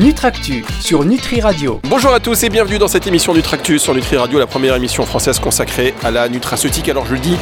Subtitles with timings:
[0.00, 1.78] Nutractu sur Nutri Radio.
[1.84, 5.04] Bonjour à tous et bienvenue dans cette émission Nutractu sur Nutri Radio, la première émission
[5.04, 6.88] française consacrée à la nutraceutique.
[6.88, 7.36] Alors je le dis,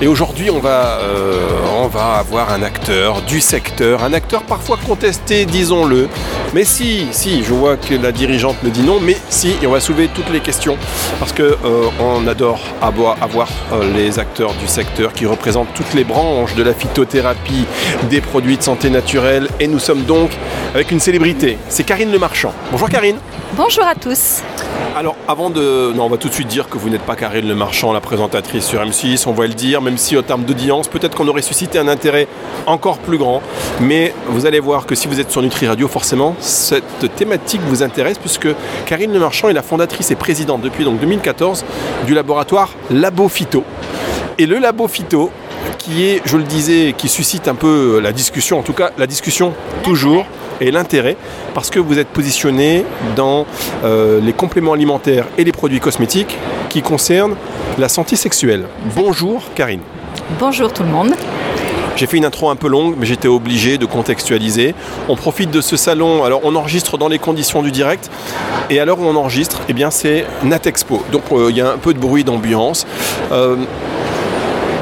[0.00, 1.40] et aujourd'hui on va, euh,
[1.76, 6.08] on va avoir un acteur du secteur, un acteur parfois contesté, disons-le.
[6.54, 9.72] Mais si, si, je vois que la dirigeante me dit non, mais si, et on
[9.72, 10.78] va soulever toutes les questions
[11.18, 13.16] parce que euh, on adore avoir,
[13.72, 17.64] euh, les acteurs du secteur qui représentent toutes les branches de la phytothérapie,
[18.08, 20.30] des produits de santé naturelle, et nous sommes donc
[20.76, 21.58] avec une célébrité.
[21.68, 22.52] C'est Le Marchand.
[22.70, 23.16] Bonjour Karine.
[23.56, 24.42] Bonjour à tous.
[24.96, 25.92] Alors avant de...
[25.94, 28.00] Non, on va tout de suite dire que vous n'êtes pas Karine Le Marchand, la
[28.00, 31.42] présentatrice sur M6, on va le dire, même si au terme d'audience, peut-être qu'on aurait
[31.42, 32.28] suscité un intérêt
[32.66, 33.42] encore plus grand.
[33.80, 37.82] Mais vous allez voir que si vous êtes sur Nutri Radio, forcément, cette thématique vous
[37.82, 38.48] intéresse puisque
[38.86, 41.64] Karine Le Marchand est la fondatrice et présidente depuis donc 2014
[42.06, 43.64] du laboratoire Labo Phyto.
[44.38, 45.30] Et le Labo Phyto,
[45.78, 49.06] qui est, je le disais, qui suscite un peu la discussion, en tout cas la
[49.06, 50.26] discussion toujours
[50.64, 51.16] et l'intérêt
[51.54, 52.84] parce que vous êtes positionné
[53.16, 53.46] dans
[53.84, 56.36] euh, les compléments alimentaires et les produits cosmétiques
[56.68, 57.36] qui concernent
[57.78, 58.64] la santé sexuelle.
[58.96, 59.80] Bonjour Karine.
[60.38, 61.14] Bonjour tout le monde.
[61.96, 64.74] J'ai fait une intro un peu longue, mais j'étais obligé de contextualiser.
[65.08, 66.24] On profite de ce salon.
[66.24, 68.10] Alors, on enregistre dans les conditions du direct.
[68.68, 71.04] Et à l'heure où on enregistre, eh bien, c'est Natexpo.
[71.12, 72.84] Donc, euh, il y a un peu de bruit d'ambiance.
[73.30, 73.56] Euh,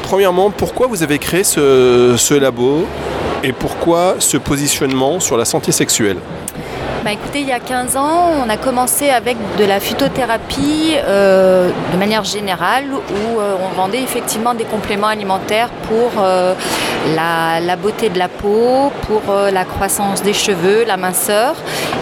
[0.01, 2.87] premièrement, pourquoi vous avez créé ce, ce labo?
[3.43, 6.17] Et pourquoi ce positionnement sur la santé sexuelle?
[7.03, 11.69] Bah écoutez, il y a 15 ans, on a commencé avec de la phytothérapie euh,
[11.91, 16.53] de manière générale où euh, on vendait effectivement des compléments alimentaires pour euh,
[17.13, 21.55] la, la, beauté de la peau, pour la croissance des cheveux, la minceur.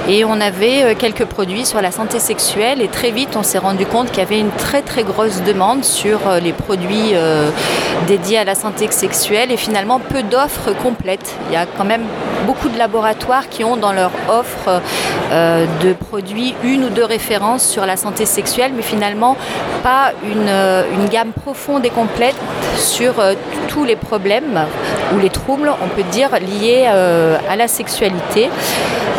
[0.07, 3.87] Et on avait quelques produits sur la santé sexuelle et très vite on s'est rendu
[3.87, 7.13] compte qu'il y avait une très très grosse demande sur les produits
[8.07, 11.35] dédiés à la santé sexuelle et finalement peu d'offres complètes.
[11.49, 12.03] Il y a quand même
[12.45, 14.81] beaucoup de laboratoires qui ont dans leur offre
[15.31, 19.37] euh, de produits une ou deux références sur la santé sexuelle, mais finalement
[19.83, 20.49] pas une,
[21.01, 22.35] une gamme profonde et complète
[22.75, 23.33] sur euh,
[23.67, 24.65] tous les problèmes
[25.15, 28.49] ou les troubles, on peut dire, liés euh, à la sexualité,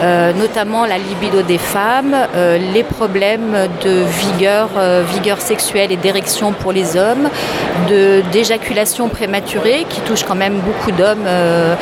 [0.03, 5.97] euh, notamment la libido des femmes, euh, les problèmes de vigueur, euh, vigueur sexuelle et
[5.97, 7.29] d'érection pour les hommes,
[8.33, 11.75] d'éjaculation prématurée qui touche quand même beaucoup d'hommes, euh,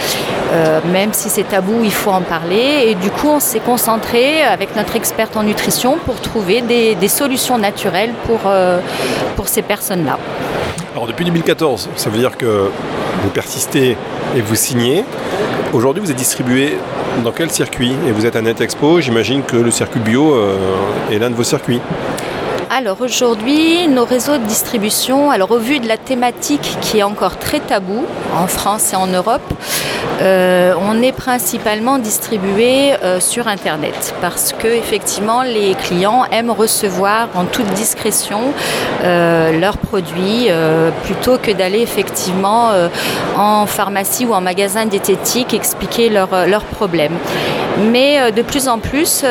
[0.52, 2.86] euh, même si c'est tabou, il faut en parler.
[2.88, 7.56] Et du coup, on s'est concentré avec notre experte en nutrition pour trouver des, solutions
[7.56, 8.80] naturelles pour, euh,
[9.36, 10.18] pour ces personnes-là.
[10.92, 12.70] Alors depuis 2014, ça veut dire que
[13.22, 13.96] vous persistez
[14.36, 15.04] et vous signez.
[15.72, 16.76] Aujourd'hui, vous êtes distribué
[17.22, 17.94] dans quel circuit?
[18.08, 20.56] Et vous êtes à NetExpo, j'imagine que le circuit bio euh,
[21.12, 21.80] est l'un de vos circuits.
[22.72, 27.36] Alors aujourd'hui, nos réseaux de distribution, alors au vu de la thématique qui est encore
[27.36, 29.42] très tabou en France et en Europe,
[30.22, 37.26] euh, on est principalement distribué euh, sur Internet parce que effectivement les clients aiment recevoir
[37.34, 38.52] en toute discrétion
[39.02, 40.48] euh, leurs produits
[41.02, 42.70] plutôt que d'aller effectivement
[43.36, 47.16] en pharmacie ou en magasin diététique expliquer leurs leurs problèmes.
[47.90, 49.28] Mais de plus en plus, on,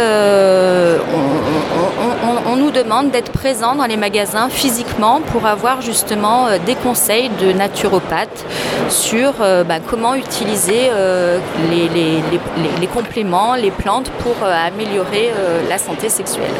[2.45, 7.29] on, nous demande d'être présent dans les magasins physiquement pour avoir justement euh, des conseils
[7.41, 8.45] de naturopathes
[8.89, 11.39] sur euh, bah, comment utiliser euh,
[11.71, 15.31] les, compléments, les plantes pour améliorer
[15.69, 16.51] la santé sexuelle.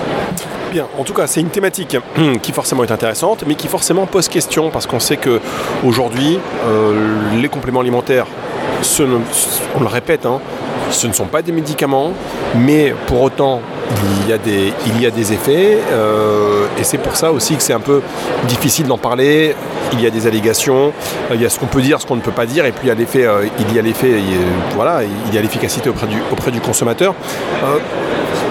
[0.71, 1.97] Bien, en tout cas, c'est une thématique
[2.41, 5.39] qui forcément est intéressante, mais qui forcément pose question parce qu'on sait que
[5.83, 6.39] aujourd'hui,
[7.35, 8.27] les compléments alimentaires,
[9.75, 10.39] on le répète, hein,
[10.91, 12.11] ce ne sont pas des médicaments,
[12.55, 13.61] mais pour autant,
[14.23, 17.55] il y a des, il y a des effets, euh, et c'est pour ça aussi
[17.55, 18.01] que c'est un peu
[18.47, 19.55] difficile d'en parler.
[19.93, 20.93] Il y a des allégations,
[21.33, 22.81] il y a ce qu'on peut dire, ce qu'on ne peut pas dire, et puis
[22.85, 24.13] il y a l'effet, euh, il y a l'effet,
[24.75, 27.15] voilà, il y a l'efficacité auprès du, auprès du consommateur.
[27.63, 27.77] Euh,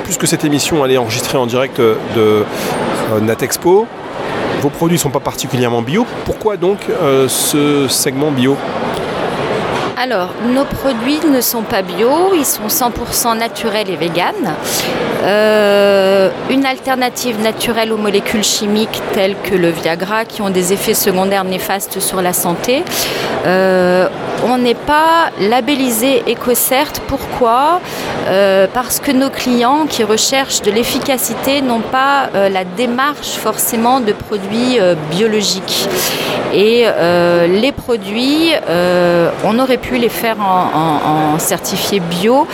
[0.04, 2.44] puisque cette émission elle est enregistrée en direct de
[3.20, 3.86] Natexpo,
[4.62, 6.06] vos produits ne sont pas particulièrement bio.
[6.24, 6.78] Pourquoi donc
[7.28, 8.56] ce segment bio?
[10.00, 14.54] Alors, nos produits ne sont pas bio, ils sont 100% naturels et véganes.
[15.24, 20.94] Euh, une alternative naturelle aux molécules chimiques telles que le Viagra qui ont des effets
[20.94, 22.84] secondaires néfastes sur la santé.
[23.44, 24.08] Euh,
[24.48, 26.92] on n'est pas labellisé EcoCert.
[27.06, 27.80] Pourquoi?
[28.28, 34.00] Euh, Parce que nos clients qui recherchent de l'efficacité n'ont pas euh, la démarche forcément
[34.00, 35.88] de produits euh, biologiques.
[36.54, 36.86] Et
[37.60, 38.52] les produits,
[39.44, 42.46] on aurait pu les faire en, certifié bio,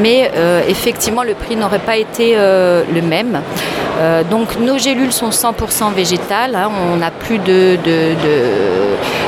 [0.00, 0.30] mais
[0.68, 3.42] effectivement le prix n'aurait pas été le même.
[4.30, 6.70] donc nos gélules sont 100% végétales, hein.
[6.92, 7.76] on n'a plus de,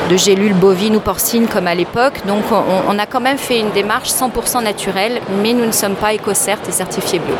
[0.09, 2.43] de, gélules bovines ou porcines comme à l'époque, donc
[2.87, 6.59] on, a quand même fait une démarche 100% naturelle, mais nous ne sommes pas EcoCert
[6.67, 7.35] et certifiés bio.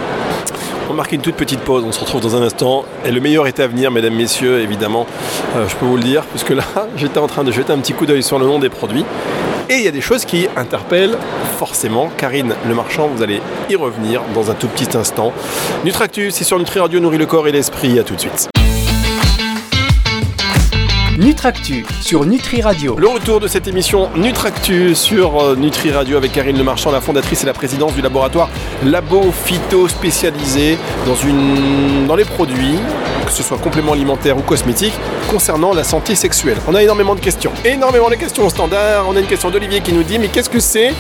[0.90, 2.84] On marque une toute petite pause, on se retrouve dans un instant.
[3.06, 5.06] Et le meilleur est à venir, mesdames, messieurs, évidemment,
[5.56, 6.64] euh, je peux vous le dire, puisque là,
[6.98, 9.06] j'étais en train de jeter un petit coup d'œil sur le nom des produits.
[9.70, 11.18] Et il y a des choses qui interpellent
[11.60, 12.10] forcément.
[12.18, 13.40] Karine Le Marchand, vous allez
[13.70, 15.32] y revenir dans un tout petit instant.
[15.86, 18.00] Nutractus, c'est sur Nutri Radio, nourrit le corps et l'esprit.
[18.00, 18.50] À tout de suite.
[21.20, 22.96] Nutractu sur Nutri Radio.
[22.98, 27.44] Le retour de cette émission Nutractu sur euh, Nutri Radio avec Karine Lemarchand, la fondatrice
[27.44, 28.48] et la présidente du laboratoire
[28.86, 32.08] Labo Phyto spécialisé dans, une...
[32.08, 32.80] dans les produits,
[33.26, 34.94] que ce soit compléments alimentaires ou cosmétiques,
[35.30, 36.56] concernant la santé sexuelle.
[36.70, 39.06] On a énormément de questions, énormément de questions au standard.
[39.10, 40.94] On a une question d'Olivier qui nous dit Mais qu'est-ce que c'est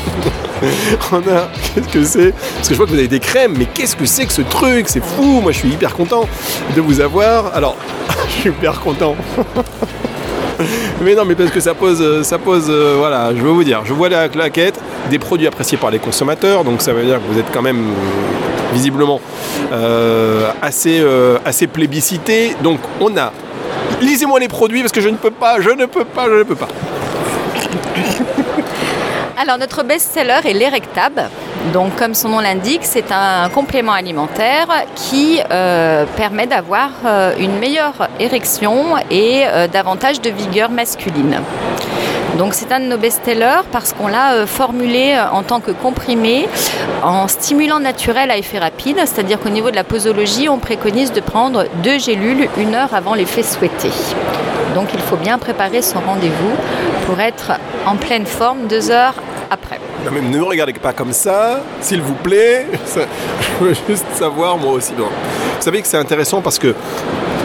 [1.14, 3.68] On a qu'est-ce que c'est Parce que je vois que vous avez des crèmes, mais
[3.68, 4.90] qu'est-ce que c'est que ce truc?
[4.90, 6.28] C'est fou Moi je suis hyper content
[6.76, 7.56] de vous avoir.
[7.56, 7.78] Alors,
[8.28, 9.16] je suis hyper content.
[11.02, 13.64] mais non, mais parce que ça pose, euh, ça pose, euh, voilà, je veux vous
[13.64, 14.80] dire, je vois la claquette,
[15.10, 17.80] des produits appréciés par les consommateurs, donc ça veut dire que vous êtes quand même
[17.80, 19.22] euh, visiblement
[20.62, 21.04] assez,
[21.46, 22.56] assez plébiscité.
[22.64, 23.32] Donc on a,
[24.02, 26.44] lisez-moi les produits parce que je ne peux pas, je ne peux pas, je ne
[26.44, 26.68] peux pas.
[29.38, 31.30] Alors notre best-seller est l'Erectab.
[31.74, 37.60] Donc comme son nom l'indique, c'est un complément alimentaire qui euh, permet d'avoir euh, une
[37.60, 41.42] meilleure érection et euh, davantage de vigueur masculine.
[42.38, 46.48] Donc c'est un de nos best-sellers parce qu'on l'a formulé en tant que comprimé
[47.04, 51.20] en stimulant naturel à effet rapide, c'est-à-dire qu'au niveau de la posologie, on préconise de
[51.20, 53.90] prendre deux gélules une heure avant l'effet souhaité.
[54.74, 56.56] Donc il faut bien préparer son rendez-vous
[57.06, 57.52] pour être
[57.86, 59.16] en pleine forme deux heures.
[60.06, 62.68] Non, mais ne me regardez pas comme ça, s'il vous plaît.
[62.96, 64.94] je veux juste savoir moi aussi.
[64.98, 65.06] Vous
[65.60, 66.74] savez que c'est intéressant parce que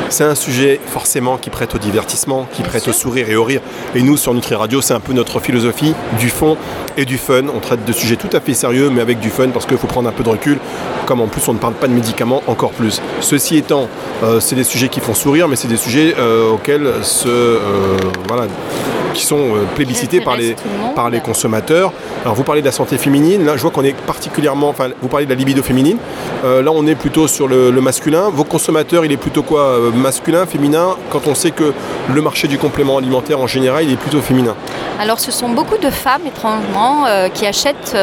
[0.08, 3.60] c'est un sujet forcément qui prête au divertissement, qui prête au sourire et au rire.
[3.96, 6.56] Et nous, sur Nutri Radio, c'est un peu notre philosophie du fond
[6.96, 7.42] et du fun.
[7.52, 9.88] On traite de sujets tout à fait sérieux, mais avec du fun parce qu'il faut
[9.88, 10.58] prendre un peu de recul.
[11.06, 13.02] Comme en plus, on ne parle pas de médicaments, encore plus.
[13.20, 13.88] Ceci étant,
[14.22, 17.28] euh, c'est des sujets qui font sourire, mais c'est des sujets euh, auxquels se.
[17.28, 17.58] Euh,
[18.28, 18.46] voilà
[19.14, 20.54] qui sont euh, plébiscités par les,
[20.94, 21.92] par les consommateurs.
[22.22, 25.08] Alors vous parlez de la santé féminine, là je vois qu'on est particulièrement, enfin vous
[25.08, 25.96] parlez de la libido féminine,
[26.44, 28.30] euh, là on est plutôt sur le, masculin.
[28.30, 31.72] Vos consommateurs, il est plutôt quoi euh, Masculin, féminin, quand on sait que
[32.12, 34.54] le marché du complément alimentaire en général, il est plutôt féminin?
[34.98, 37.96] Alors ce sont beaucoup de femmes étrangement qui achètent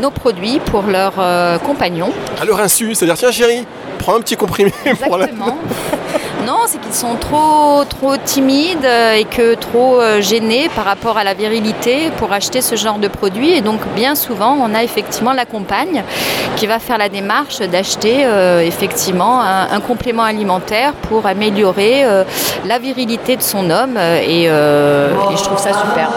[0.00, 2.10] nos produits pour leurs compagnons.
[2.40, 3.64] À leur insu, c'est-à-dire tiens chérie,
[3.98, 4.72] prends un petit comprimé
[5.04, 5.28] pour la...
[6.46, 11.16] Non, c'est qu'ils sont trop, trop timides euh, et que trop euh, gênés par rapport
[11.16, 13.52] à la virilité pour acheter ce genre de produit.
[13.52, 16.02] Et donc, bien souvent, on a effectivement la compagne
[16.56, 22.04] qui va faire la démarche d'acheter euh, effectivement un, complément alimentaire pour améliorer
[22.64, 23.96] la virilité de son homme.
[23.96, 24.46] Et, et
[25.36, 26.08] je trouve ça super.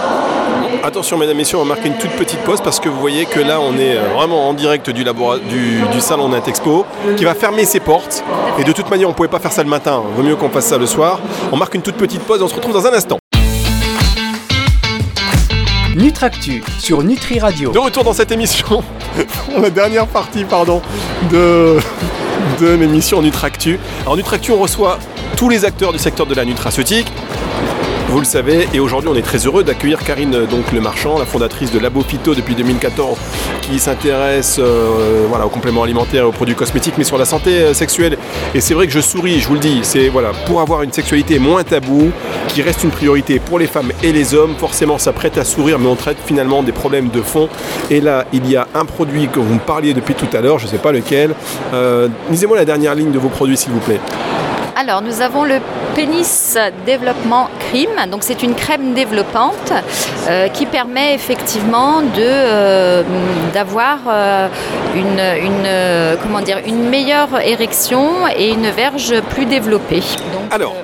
[0.86, 3.26] Attention mesdames et messieurs, on va marquer une toute petite pause parce que vous voyez
[3.26, 6.86] que là on est euh, vraiment en direct du, du, du salon Expo
[7.18, 8.24] qui va fermer ses portes.
[8.60, 10.50] Et de toute manière on ne pouvait pas faire ça le matin, vaut mieux qu'on
[10.50, 11.20] fasse ça le soir.
[11.52, 13.18] On marque une toute petite pause et on se retrouve dans un instant.
[15.96, 17.72] Nutractu sur Nutri Radio.
[17.72, 18.84] De retour dans cette émission,
[19.60, 20.84] la dernière partie pardon,
[21.32, 21.80] de,
[22.62, 23.80] de l'émission Nutractu.
[24.04, 25.00] Alors Nutractu on reçoit
[25.36, 27.12] tous les acteurs du secteur de la nutraceutique
[28.10, 28.68] vous le savez.
[28.74, 32.02] Et aujourd'hui, on est très heureux d'accueillir Karine donc, Le Marchand, la fondatrice de Labo
[32.02, 33.18] Phyto depuis 2014,
[33.62, 37.52] qui s'intéresse euh, voilà, aux compléments alimentaires et aux produits cosmétiques, mais sur la santé
[37.52, 38.18] euh, sexuelle.
[38.54, 40.92] Et c'est vrai que je souris, je vous le dis, c'est voilà, pour avoir une
[40.92, 42.12] sexualité moins taboue,
[42.50, 45.80] qui reste une priorité pour les femmes et les hommes, forcément ça prête à sourire,
[45.80, 47.50] mais on traite finalement des problèmes de fond.
[47.90, 50.60] Et là, il y a un produit que vous me parliez depuis tout à l'heure,
[50.60, 51.34] je ne sais pas lequel.
[51.74, 54.00] Euh, Lisez-moi la dernière ligne de vos produits, s'il vous plaît.
[54.78, 55.62] Alors, nous avons le
[55.96, 58.10] Pénis Développement Crème.
[58.12, 59.72] Donc, c'est une crème développante
[60.28, 63.04] euh, qui permet effectivement de, euh,
[63.54, 64.50] d'avoir euh,
[64.94, 70.04] une, comment dire, une meilleure érection et une verge plus développée.
[70.52, 70.76] Alors,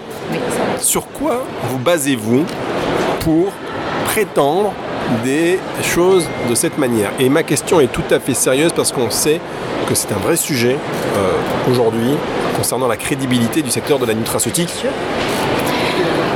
[0.79, 2.45] sur quoi vous basez-vous
[3.19, 3.51] pour
[4.05, 4.71] prétendre
[5.25, 7.11] des choses de cette manière?
[7.19, 9.41] Et ma question est tout à fait sérieuse parce qu'on sait
[9.85, 10.77] que c'est un vrai sujet
[11.69, 12.15] aujourd'hui
[12.61, 14.85] concernant la crédibilité du secteur de la nutraceutique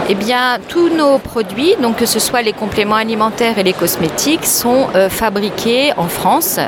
[0.07, 4.45] Eh bien, tous nos produits, donc que ce soit les compléments alimentaires et les cosmétiques,
[4.45, 6.59] sont euh, fabriqués en France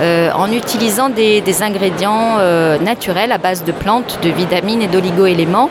[0.00, 5.68] euh, en utilisant des, ingrédients euh, naturels à base de plantes, de vitamines et d'oligo-éléments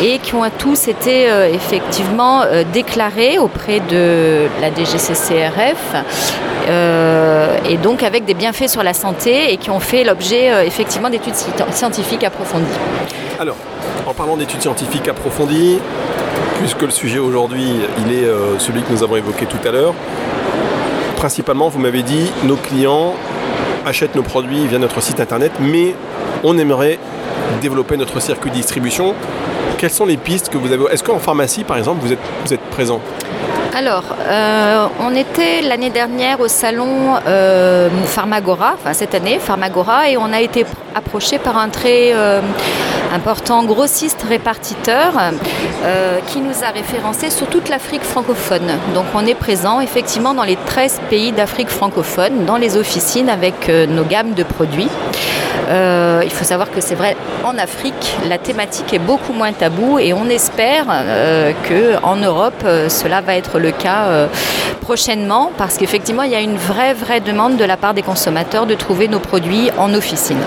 [0.00, 2.42] et qui ont tous été effectivement
[2.72, 5.94] déclarés auprès de la DGCCRF
[7.68, 11.34] et donc avec des bienfaits sur la santé et qui ont fait l'objet effectivement d'études
[11.72, 12.66] scientifiques approfondies.
[13.40, 13.56] Alors,
[14.06, 15.78] en parlant d'études scientifiques approfondies,
[16.64, 17.66] puisque le sujet aujourd'hui,
[17.98, 19.92] il est euh, celui que nous avons évoqué tout à l'heure,
[21.14, 23.12] principalement, vous m'avez dit, nos clients
[23.84, 25.94] achètent nos produits via notre site internet, mais
[26.42, 26.98] on aimerait
[27.60, 29.12] développer notre circuit de distribution.
[29.76, 30.86] Quelles sont les pistes que vous avez?
[30.90, 33.02] Est-ce qu'en pharmacie, par exemple, vous êtes, vous êtes présent?
[33.76, 40.16] Alors, euh, on était l'année dernière au salon euh, Pharmagora, enfin cette année Pharmagora, et
[40.16, 42.14] on a été approché par un très
[43.12, 45.12] important grossiste répartiteur
[46.28, 48.78] qui nous a référencé sur toute l'Afrique francophone.
[48.94, 53.68] Donc on est présent effectivement dans les 13 pays d'Afrique francophone, dans les officines avec
[53.68, 54.88] nos gammes de produits.
[55.68, 60.12] il faut savoir que c'est vrai, en Afrique, la thématique est beaucoup moins taboue et
[60.12, 60.86] on espère
[61.68, 64.26] qu'en Europe, cela va être le cas euh,
[64.80, 68.66] prochainement parce qu'effectivement, il y a une vraie, vraie demande de la part des consommateurs
[68.66, 70.40] de trouver nos produits en officine.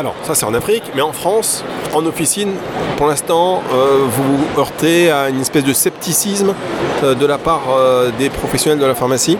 [0.00, 2.54] Alors, ça c'est en Afrique, mais en France, en officine,
[2.96, 6.54] pour l'instant, euh, vous heurtez à une espèce de scepticisme
[7.04, 7.60] euh, de la part
[8.18, 9.36] des professionnels de la pharmacie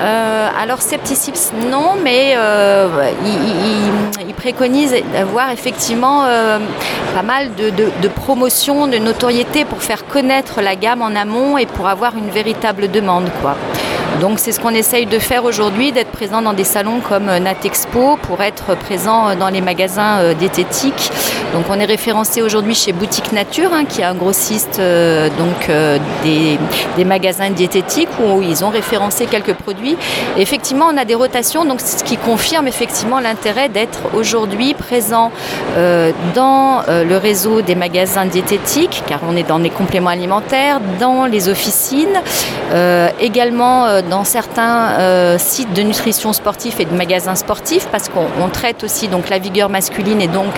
[0.00, 6.60] euh, alors scepticisme non, mais euh, il, préconise d'avoir effectivement euh,
[7.12, 11.66] pas mal de, de, promotion, de notoriété pour faire connaître la gamme en amont et
[11.66, 13.28] pour avoir une véritable demande.
[13.42, 13.56] Quoi.
[14.20, 18.16] Donc c'est ce qu'on essaye de faire aujourd'hui, d'être présent dans des salons comme Natexpo
[18.22, 21.12] pour être présent dans les magasins euh, diététiques.
[21.54, 25.68] Donc on est référencé aujourd'hui chez Boutique Nature, hein, qui est un grossiste euh, donc,
[25.68, 29.96] euh, des, magasins diététiques où ils ont référencé quelques produits.
[30.36, 35.30] effectivement, on a des rotations, donc ce qui confirme effectivement l'intérêt d'être aujourd'hui présent
[36.34, 41.48] dans le réseau des magasins diététiques, car on est dans les compléments alimentaires, dans les
[41.48, 42.20] officines,
[43.20, 48.84] également dans certains euh, sites de nutrition sportive et de magasins sportifs parce qu'on traite
[48.84, 50.52] aussi donc la vigueur masculine et donc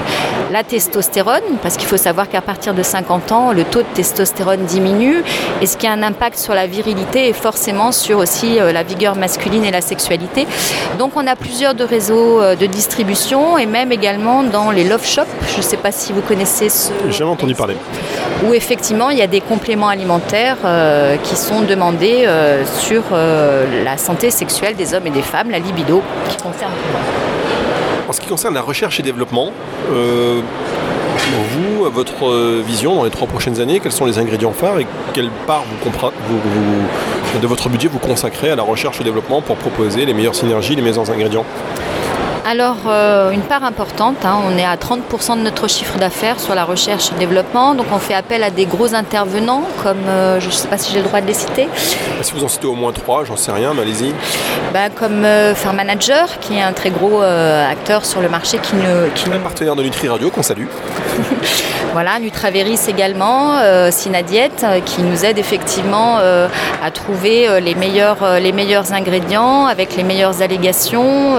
[0.50, 4.64] la testostérone parce qu'il faut savoir qu'à partir de 50 ans le taux de testostérone
[4.64, 5.23] diminue
[5.61, 8.83] et ce qui a un impact sur la virilité et forcément sur aussi euh, la
[8.83, 10.47] vigueur masculine et la sexualité.
[10.99, 15.04] Donc on a plusieurs de réseaux euh, de distribution et même également dans les love
[15.04, 15.23] shops.
[15.52, 16.92] Je ne sais pas si vous connaissez ce.
[17.07, 17.76] J'ai jamais entendu parler.
[18.47, 20.56] Où effectivement il y a des compléments alimentaires
[21.23, 22.26] qui sont demandés
[22.64, 26.73] sur euh, la santé sexuelle des hommes et des femmes, la libido, qui concerne.
[28.09, 29.52] En ce qui concerne la recherche et développement,
[29.92, 30.40] euh,
[31.52, 35.30] vous, votre vision dans les trois prochaines années, quels sont les ingrédients phares et quelle
[35.47, 35.64] part
[37.40, 40.75] de votre budget vous consacrez à la recherche et développement pour proposer les meilleures synergies,
[40.75, 41.44] les meilleurs ingrédients?
[42.47, 46.54] Alors, euh, une part importante, hein, on est à 30% de notre chiffre d'affaires sur
[46.54, 47.75] la recherche et développement.
[47.75, 50.92] Donc, on fait appel à des gros intervenants, comme euh, je ne sais pas si
[50.92, 51.68] j'ai le droit de les citer.
[52.23, 54.14] Si vous en citez au moins trois, j'en sais rien, mais allez-y.
[54.73, 58.76] Ben, comme euh, Fair Manager, qui est un très gros acteur sur le marché qui
[58.76, 59.09] ne.
[59.14, 60.66] Qui un partenaire de Nutri Radio qu'on salue.
[61.92, 63.59] voilà, Nutraveris également,
[63.90, 64.50] Synadiet,
[64.85, 71.37] qui nous aide effectivement à trouver les, meilleurs, les meilleurs ingrédients avec les meilleures allégations.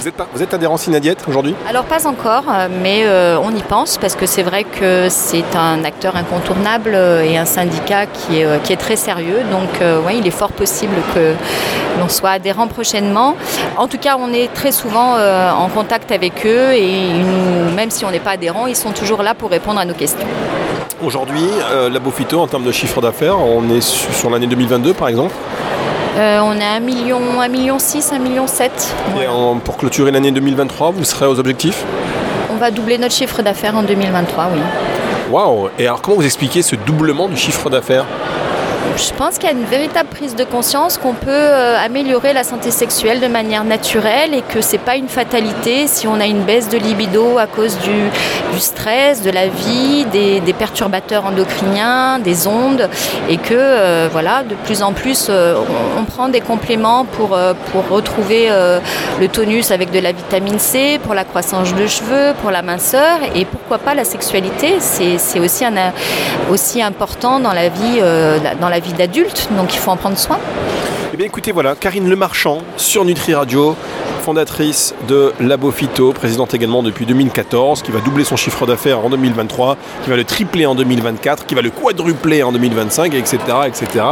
[0.00, 1.54] Vous êtes, pas, vous êtes adhérent Synadiète aujourd'hui?
[1.68, 5.56] Alors pas encore, euh, mais euh, on y pense parce que c'est vrai que c'est
[5.56, 9.40] un acteur incontournable euh, et un syndicat qui est, qui est très sérieux.
[9.50, 9.68] Donc
[10.06, 11.34] oui, il est fort possible que
[12.00, 13.36] l'on soit adhérent prochainement.
[13.76, 17.10] En tout cas, on est très souvent en contact avec eux et
[17.74, 20.26] même si on n'est pas adhérent, ils sont toujours là pour répondre à nos questions.
[21.02, 21.46] Aujourd'hui,
[21.90, 25.34] la Bofito, en termes de chiffre d'affaires, on est sur l'année 2022 par exemple
[26.18, 28.94] euh, on est à 1 million, 1 million 6, 1 million 7.
[29.22, 29.26] Et
[29.64, 31.84] pour clôturer l'année 2023, vous serez aux objectifs
[32.50, 34.58] On va doubler notre chiffre d'affaires en 2023, oui.
[35.30, 38.04] Waouh Et alors comment vous expliquez ce doublement du chiffre d'affaires?
[38.96, 42.44] Je pense qu'il y a une véritable prise de conscience qu'on peut euh, améliorer la
[42.44, 46.42] santé sexuelle de manière naturelle et que c'est pas une fatalité si on a une
[46.42, 52.88] baisse de libido à cause du, stress, de la vie, des, perturbateurs endocriniens, des ondes
[53.28, 55.54] et que euh, voilà, de plus en plus euh,
[55.96, 57.36] on, prend des compléments pour,
[57.90, 58.48] retrouver
[59.20, 63.18] le tonus avec de la vitamine C, pour la croissance de cheveux, pour la minceur
[63.34, 65.64] et pourquoi pas la sexualité, c'est aussi,
[66.50, 68.00] aussi important dans la vie,
[68.60, 70.38] dans la vie d'adulte, donc il faut en prendre soin.
[71.12, 73.76] Eh bien écoutez, voilà, Karine Lemarchand sur Nutri Radio.
[74.28, 79.08] Fondatrice de Labo Phyto, présidente également depuis 2014, qui va doubler son chiffre d'affaires en
[79.08, 84.04] 2023, qui va le tripler en 2024, qui va le quadrupler en 2025, etc., etc.,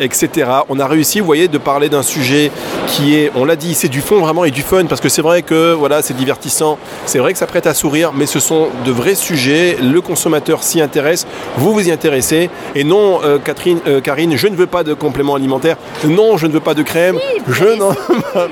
[0.00, 0.50] etc.
[0.68, 2.50] On a réussi, vous voyez, de parler d'un sujet
[2.88, 5.22] qui est, on l'a dit, c'est du fond vraiment et du fun, parce que c'est
[5.22, 8.68] vrai que voilà, c'est divertissant, c'est vrai que ça prête à sourire, mais ce sont
[8.84, 9.78] de vrais sujets.
[9.80, 14.46] Le consommateur s'y intéresse, vous vous y intéressez, et non, euh, Catherine, euh, Karine, je
[14.46, 17.18] ne veux pas de compléments alimentaires, non, je ne veux pas de crème,
[17.48, 17.94] je n'en,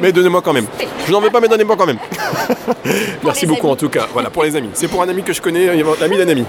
[0.00, 0.69] mais donnez-moi quand même.
[1.07, 1.99] Je n'en veux pas, mais donnez-moi quand même.
[3.25, 4.07] merci beaucoup en tout cas.
[4.13, 4.71] Voilà pour les amis.
[4.75, 5.67] C'est pour un ami que je connais,
[6.01, 6.45] l'ami d'un ami.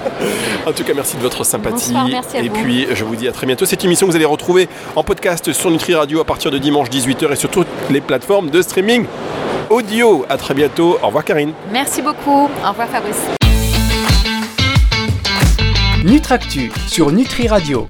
[0.66, 1.92] en tout cas, merci de votre sympathie.
[1.92, 2.54] Bonsoir, merci à et vous.
[2.62, 3.64] puis, je vous dis à très bientôt.
[3.64, 7.32] Cette émission, vous allez retrouver en podcast sur Nutri Radio à partir de dimanche 18h
[7.32, 9.06] et sur toutes les plateformes de streaming
[9.70, 10.24] audio.
[10.28, 10.98] À très bientôt.
[11.02, 11.52] Au revoir, Karine.
[11.72, 12.48] Merci beaucoup.
[12.64, 13.22] Au revoir Fabrice.
[16.04, 17.88] Nutractu sur Nutri Radio.